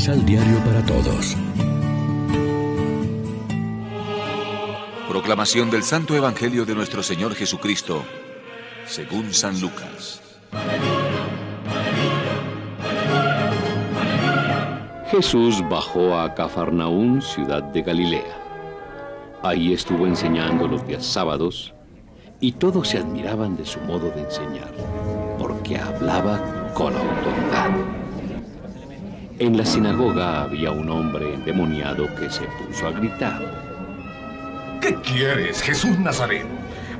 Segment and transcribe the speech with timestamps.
[0.00, 1.36] Misal Diario para Todos.
[5.06, 8.02] Proclamación del Santo Evangelio de nuestro Señor Jesucristo,
[8.86, 10.22] según San Lucas.
[15.10, 18.38] Jesús bajó a Cafarnaún, ciudad de Galilea.
[19.42, 21.74] Ahí estuvo enseñando los días sábados
[22.40, 24.72] y todos se admiraban de su modo de enseñar,
[25.38, 27.99] porque hablaba con autoridad.
[29.40, 33.40] En la sinagoga había un hombre endemoniado que se puso a gritar.
[34.82, 36.44] ¿Qué quieres, Jesús Nazaret?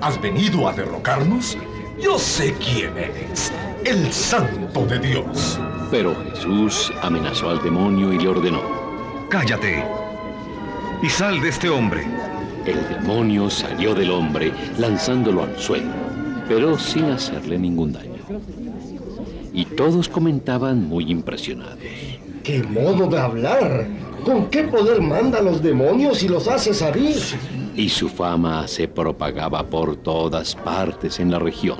[0.00, 1.58] ¿Has venido a derrocarnos?
[2.02, 3.52] Yo sé quién eres,
[3.84, 5.60] el Santo de Dios.
[5.90, 8.62] Pero Jesús amenazó al demonio y le ordenó.
[9.28, 9.84] Cállate
[11.02, 12.06] y sal de este hombre.
[12.64, 15.92] El demonio salió del hombre lanzándolo al suelo,
[16.48, 18.22] pero sin hacerle ningún daño.
[19.52, 21.76] Y todos comentaban muy impresionados.
[22.50, 23.86] ¡Qué modo de hablar!
[24.24, 27.14] ¿Con qué poder manda los demonios y los hace salir?
[27.76, 31.78] Y su fama se propagaba por todas partes en la región.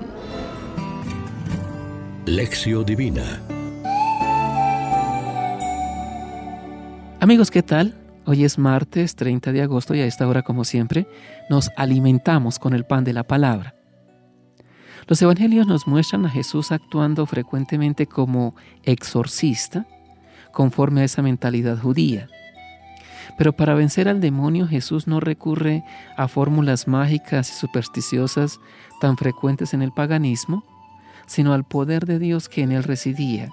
[2.24, 3.42] Lección Divina
[7.18, 7.96] Amigos, ¿qué tal?
[8.24, 11.08] Hoy es martes 30 de agosto y a esta hora, como siempre,
[11.50, 13.74] nos alimentamos con el pan de la palabra.
[15.08, 19.88] Los evangelios nos muestran a Jesús actuando frecuentemente como exorcista,
[20.52, 22.28] conforme a esa mentalidad judía.
[23.38, 25.84] Pero para vencer al demonio Jesús no recurre
[26.16, 28.60] a fórmulas mágicas y supersticiosas
[29.00, 30.64] tan frecuentes en el paganismo,
[31.26, 33.50] sino al poder de Dios que en él residía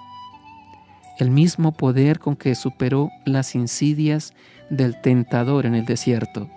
[1.18, 4.32] el mismo poder con que superó las insidias
[4.70, 6.48] del tentador en el desierto.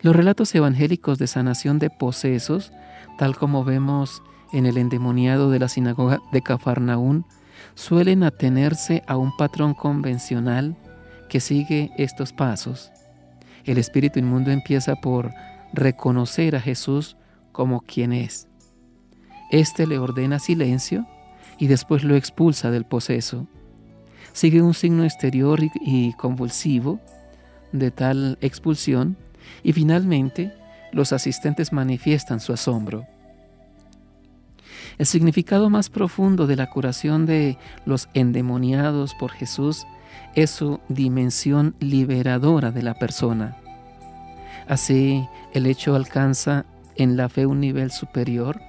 [0.00, 2.72] Los relatos evangélicos de sanación de posesos,
[3.18, 7.26] tal como vemos en el endemoniado de la sinagoga de Cafarnaún,
[7.74, 10.76] suelen atenerse a un patrón convencional
[11.28, 12.92] que sigue estos pasos.
[13.64, 15.32] El espíritu inmundo empieza por
[15.72, 17.16] reconocer a Jesús
[17.52, 18.48] como quien es.
[19.50, 21.06] Este le ordena silencio
[21.58, 23.46] y después lo expulsa del poseso.
[24.32, 27.00] Sigue un signo exterior y, convulsivo
[27.72, 29.16] de tal expulsión
[29.62, 30.52] y finalmente
[30.92, 33.06] los asistentes manifiestan su asombro.
[34.98, 39.86] El significado más profundo de la curación de los endemoniados por Jesús
[40.34, 43.56] es su dimensión liberadora de la persona.
[44.68, 46.64] Así, el hecho alcanza
[46.96, 48.60] en la fe un nivel superior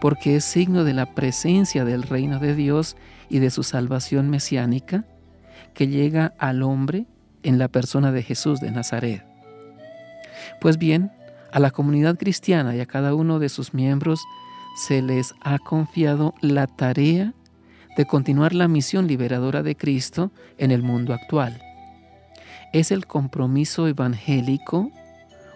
[0.00, 2.96] porque es signo de la presencia del reino de Dios
[3.28, 5.04] y de su salvación mesiánica
[5.74, 7.06] que llega al hombre
[7.42, 9.24] en la persona de Jesús de Nazaret.
[10.60, 11.12] Pues bien,
[11.52, 14.20] a la comunidad cristiana y a cada uno de sus miembros
[14.76, 17.32] se les ha confiado la tarea
[17.96, 21.62] de continuar la misión liberadora de Cristo en el mundo actual.
[22.74, 24.90] Es el compromiso evangélico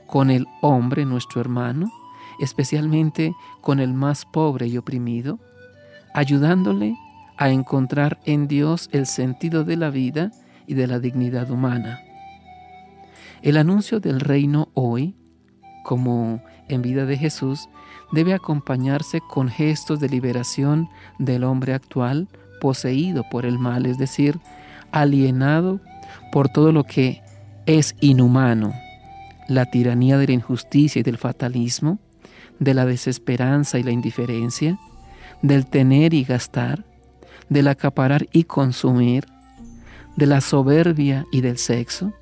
[0.06, 1.92] con el hombre, nuestro hermano,
[2.40, 5.38] especialmente con el más pobre y oprimido,
[6.14, 6.96] ayudándole
[7.36, 10.30] a encontrar en Dios el sentido de la vida
[10.66, 12.00] y de la dignidad humana.
[13.42, 15.14] El anuncio del reino hoy,
[15.84, 17.68] como en vida de Jesús,
[18.12, 20.88] debe acompañarse con gestos de liberación
[21.18, 22.28] del hombre actual
[22.60, 24.38] poseído por el mal, es decir,
[24.92, 25.80] alienado
[26.32, 27.22] por todo lo que
[27.66, 28.72] es inhumano,
[29.48, 31.98] la tiranía de la injusticia y del fatalismo,
[32.58, 34.78] de la desesperanza y la indiferencia,
[35.42, 36.84] del tener y gastar,
[37.48, 39.26] del acaparar y consumir,
[40.16, 42.12] de la soberbia y del sexo,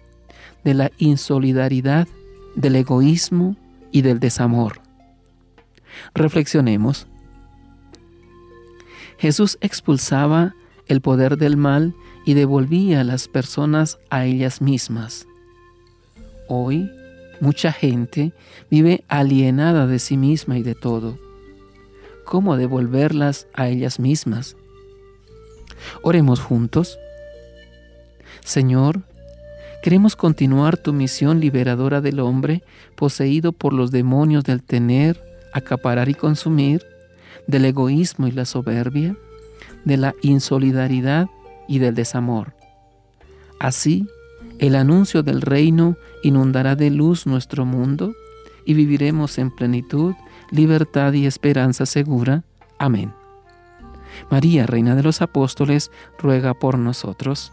[0.64, 2.06] de la insolidaridad,
[2.54, 3.56] del egoísmo
[3.90, 4.80] y del desamor.
[6.14, 7.06] Reflexionemos.
[9.18, 10.54] Jesús expulsaba
[10.86, 11.94] el poder del mal
[12.24, 15.26] y devolvía a las personas a ellas mismas.
[16.46, 16.90] Hoy
[17.40, 18.32] Mucha gente
[18.68, 21.18] vive alienada de sí misma y de todo.
[22.24, 24.56] ¿Cómo devolverlas a ellas mismas?
[26.02, 26.98] Oremos juntos.
[28.44, 29.02] Señor,
[29.82, 32.62] queremos continuar tu misión liberadora del hombre
[32.96, 35.22] poseído por los demonios del tener,
[35.52, 36.84] acaparar y consumir,
[37.46, 39.16] del egoísmo y la soberbia,
[39.84, 41.28] de la insolidaridad
[41.66, 42.54] y del desamor.
[43.60, 44.06] Así,
[44.58, 48.12] el anuncio del reino inundará de luz nuestro mundo
[48.64, 50.14] y viviremos en plenitud,
[50.50, 52.44] libertad y esperanza segura.
[52.78, 53.12] Amén.
[54.30, 57.52] María, Reina de los Apóstoles, ruega por nosotros.